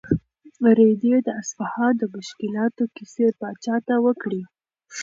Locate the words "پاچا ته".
3.39-3.95